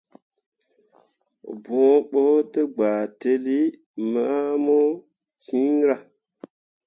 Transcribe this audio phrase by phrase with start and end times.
[1.63, 3.59] Bõo ɓo te ba teli
[4.11, 4.77] mamu
[5.43, 5.95] ciira.